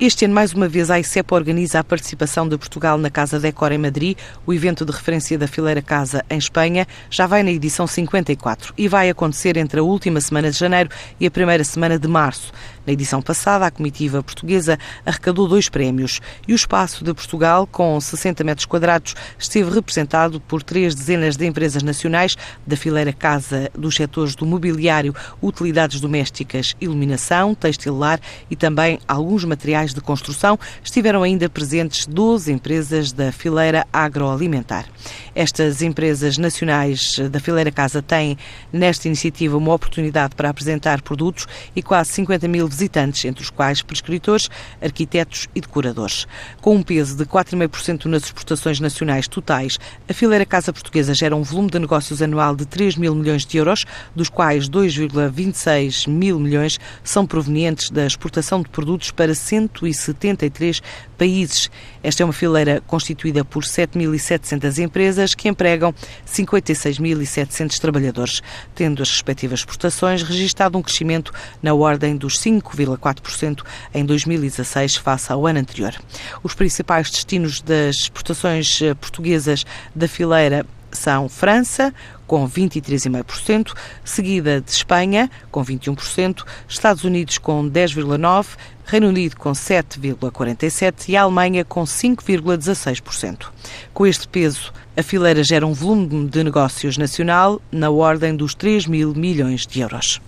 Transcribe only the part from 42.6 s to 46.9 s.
visitantes, entre os quais prescritores, arquitetos e decoradores. Com um